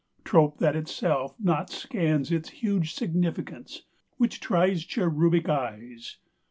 [0.23, 3.83] Trope that itself not scans Its huge significance,
[4.17, 6.17] Which tries Cherubic eyes.